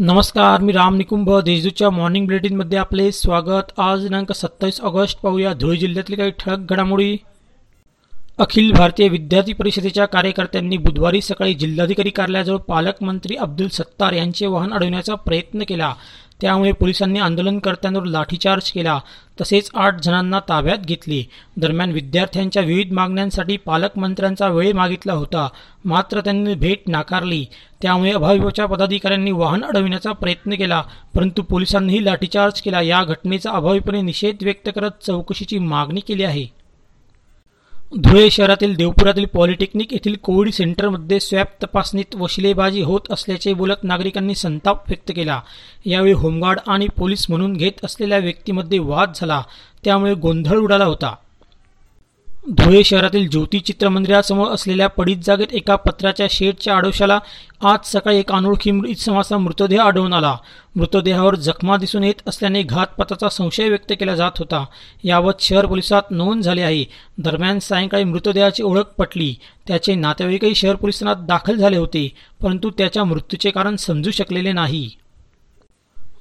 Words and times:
नमस्कार 0.00 0.60
मी 0.60 0.72
राम 0.72 0.96
निकुंभ. 0.96 1.30
देशदूतच्या 1.40 1.90
मॉर्निंग 1.90 2.26
बुलेटिनमध्ये 2.26 2.78
आपले 2.78 3.12
स्वागत. 3.12 3.72
आज 3.78 4.02
दिनांक 4.02 4.32
सत्तावीस 4.32 4.80
ऑगस्ट. 4.80 5.20
पाहूया 5.20 5.52
धुळे 5.52 5.76
जिल्ह्यातली 5.76 6.16
काही 6.16 6.30
ठळक 6.30 6.58
घडामोडी. 6.58 7.16
अखिल 8.38 8.72
भारतीय 8.72 9.08
विद्यार्थी 9.08 9.52
परिषदेच्या 9.52 10.06
कार्यकर्त्यांनी 10.06 10.76
बुधवारी 10.76 11.20
सकाळी 11.20 11.54
जिल्हाधिकारी 11.54 12.10
कार्यालयाजवळ 12.10 12.58
पालकमंत्री 12.58 13.36
अब्दुल 13.36 13.68
सत्तार 13.68 14.12
यांचे 14.12 14.46
वाहन 14.46 14.72
अडवण्याचा 14.72 15.14
प्रयत्न 15.14 15.62
केला. 15.68 15.94
त्यामुळे 16.40 16.72
पोलिसांनी 16.72 17.18
आंदोलनकर्त्यांवर 17.18 18.04
लाठीचार्ज 18.04 18.70
केला. 18.70 19.00
तसेच 19.40 19.70
आठ 19.74 20.00
जणांना 20.02 20.40
ताब्यात 20.40 20.78
घेतले. 20.78 21.28
दरम्यान 21.56 21.90
विद्यार्थ्यांच्या 21.90 22.62
विविध 22.62 22.92
मागण्यांसाठी 22.92 23.56
पालकमंत्र्यांचा 23.56 24.48
वेळ 24.48 24.72
मागितला 24.72 25.12
होता. 25.12 25.48
मात्र 25.84 26.20
त्यांनी 26.20 26.54
भेट 26.54 26.82
नाकारली. 26.88 27.46
त्यामुळे 27.82 28.12
अभाविपच्या 28.12 28.66
पदाधिकाऱ्यांनी 28.66 29.30
वाहन 29.30 29.64
अडविण्याचा 29.64 30.12
प्रयत्न 30.12 30.54
केला. 30.54 30.82
परंतु 31.14 31.42
पोलिसांनीही 31.42 32.04
लाठीचार्ज 32.04 32.60
केला. 32.60 32.80
या 32.80 33.04
घटनेचा 33.04 33.50
अभाविपणे 33.50 34.02
निषेध 34.02 34.36
व्यक्त 34.42 34.70
करत 34.74 34.90
चौकशीची 35.06 35.58
मागणी 35.58 36.00
केली 36.00 36.24
आहे. 36.24 36.57
धुळे 37.92 38.30
शहरातील 38.30 38.74
देवपुरातील 38.76 39.24
पॉलिटेक्निक 39.24 39.92
येथील 39.92 40.16
कोविड 40.22 40.50
सेंटरमध्ये 40.52 41.20
स्वॅब 41.20 41.46
तपासणीत 41.62 42.16
वशिलेबाजी 42.16 42.82
होत 42.82 43.00
असल्याचे 43.10 43.52
बोलत 43.52 43.84
नागरिकांनी 43.84 44.34
संताप 44.34 44.82
व्यक्त 44.88 45.12
केला. 45.16 45.40
यावेळी 45.84 46.12
होमगार्ड 46.12 46.58
आणि 46.66 46.88
पोलीस 46.88 47.26
म्हणून 47.28 47.52
घेत 47.52 47.84
असलेल्या 47.84 48.18
व्यक्तीमध्ये 48.18 48.78
वाद 48.78 49.12
झाला. 49.16 49.42
त्यामुळे 49.84 50.14
गोंधळ 50.14 50.56
उडाला 50.56 50.84
होता. 50.84 51.14
धुळे 52.56 52.84
शहरातील 52.84 53.28
ज्योती 53.28 53.58
चित्रमंदिरासमोर 53.60 54.50
असलेल्या 54.50 54.86
पडीत 54.88 55.16
जागेत 55.22 55.52
एका 55.52 55.74
पत्राच्या 55.76 56.26
शेडच्या 56.30 56.76
आडोशाला 56.76 57.18
आज 57.60 57.78
सकाळी 57.84 58.18
एक 58.18 58.32
अनोळखी 58.32 58.70
इसमाचा 58.88 59.38
मृतदेह 59.38 59.82
आढळून 59.82 60.12
आला. 60.12 60.34
मृतदेहावर 60.76 61.34
जखमा 61.34 61.76
दिसून 61.76 62.04
येत 62.04 62.22
असल्याने 62.26 62.62
घातपाताचा 62.62 63.28
संशय 63.28 63.68
व्यक्त 63.68 63.92
केला 64.00 64.14
जात 64.14 64.38
होता. 64.38 64.64
यावत 65.04 65.40
शहर 65.40 65.66
पोलिसात 65.66 66.10
नोंद 66.10 66.42
झाली 66.42 66.60
आहे. 66.60 66.84
दरम्यान 67.18 67.58
सायंकाळी 67.58 68.04
मृतदेहाची 68.04 68.62
ओळख 68.62 68.94
पटली. 68.98 69.34
त्याचे 69.66 69.94
नातेवाईकही 69.94 70.54
शहर 70.54 70.76
पोलिसांत 70.76 71.26
दाखल 71.26 71.56
झाले 71.56 71.76
होते 71.76 72.08
परंतु 72.42 72.70
त्याच्या 72.70 73.04
मृत्यूचे 73.04 73.50
कारण 73.50 73.76
समजू 73.76 74.10
शकलेले 74.10 74.52
नाही. 74.52 74.88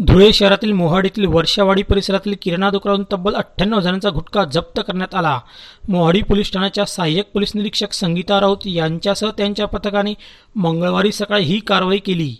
धुळे 0.00 0.32
शहरातील 0.32 0.72
मोहाडीतील 0.72 1.26
वर्षावाडी 1.26 1.82
परिसरातील 1.82 2.34
किराणा 2.42 2.70
दुकानातून 2.70 3.04
तब्बल 3.12 3.34
अठ्ठ्याण्णव 3.34 3.80
जणांचा 3.80 4.10
गुटखा 4.10 4.44
जप्त 4.44 4.80
करण्यात 4.86 5.14
आला. 5.14 5.40
मोहाडी 5.88 6.22
पोलीस 6.22 6.52
ठाण्याच्या 6.52 6.84
सहाय्यक 6.84 7.30
पोलीस 7.34 7.52
निरीक्षक 7.54 7.92
संगीता 7.92 8.40
राऊत 8.40 8.56
यांच्यासह 8.66 9.30
त्यांच्या 9.30 9.66
पथकाने 9.66 10.14
मंगळवारी 10.56 11.12
सकाळी 11.12 11.44
ही 11.44 11.60
कारवाई 11.60 11.98
केली. 11.98 12.34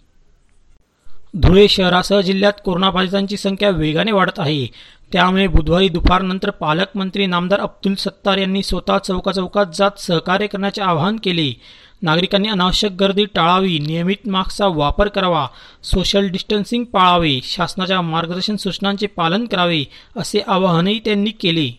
धुळे 1.36 1.68
शहरासह 1.68 2.20
जिल्ह्यात 2.20 2.52
कोरोनाबाधितांची 2.64 3.36
संख्या 3.36 3.70
वेगाने 3.70 4.12
वाढत 4.12 4.38
आहे. 4.38 4.66
त्यामुळे 5.12 5.46
बुधवारी 5.46 5.88
दुपारनंतर 5.88 6.50
पालकमंत्री 6.50 7.26
नामदार 7.26 7.60
अब्दुल 7.60 7.94
सत्तार 7.94 8.38
यांनी 8.38 8.62
स्वतः 8.62 8.98
चौकाचौकात 8.98 9.66
जात 9.74 9.98
सहकार्य 9.98 10.46
करण्याचे 10.46 10.82
आवाहन 10.82 11.16
केले. 11.16 11.60
नागरिकांनी 12.02 12.48
अनावश्यक 12.48 12.92
गर्दी 12.92 13.24
टाळावी 13.24 13.78
नियमित 13.78 14.28
मास्कचा 14.28 14.66
वापर 14.66 15.08
करावा 15.08 15.46
सोशल 15.82 16.28
डिस्टन्सिंग 16.28 16.84
पाळावे 16.84 17.38
शासनाच्या 17.44 18.00
मार्गदर्शन 18.00 18.56
सूचनांचे 18.56 19.06
पालन 19.06 19.44
करावे 19.46 19.84
असे 20.16 20.40
आवाहनही 20.46 20.98
त्यांनी 20.98 21.30
केले. 21.30 21.70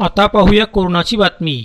आता 0.00 0.26
पाहूया 0.26 0.64
कोरोनाची 0.66 1.16
बातमी. 1.16 1.64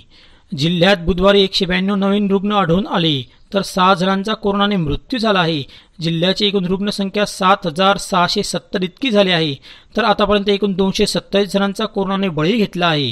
जिल्ह्यात 0.52 0.98
बुधवारी 0.98 1.42
एकशे 1.42 1.66
ब्याण्णव 1.66 1.96
नवीन 1.96 2.30
रुग्ण 2.32 2.52
आढळून 2.52 2.88
आले 2.88 3.22
तर 3.54 3.62
सहा 3.62 3.94
जणांचा 3.94 4.34
कोरोनाने 4.34 4.76
मृत्यू 4.76 5.20
झाला 5.20 5.40
आहे. 5.40 5.64
जिल्ह्याची 6.02 6.46
एकूण 6.46 6.66
रुग्णसंख्या 6.66 7.26
सात 7.26 7.68
हजार 7.68 7.98
सहाशे 7.98 8.44
सत्तर 8.44 8.84
इतकी 8.84 9.12
झाली 9.12 9.32
आहे 9.32 9.56
तर 9.98 10.04
आतापर्यंत 10.04 10.50
एकूण 10.50 10.74
दोनशे 10.74 11.08
सत्तावीस 11.08 11.54
जणांचा 11.54 11.86
कोरोनाने 11.86 12.30
बळी 12.30 12.58
घेतला 12.58 12.88
आहे. 12.88 13.12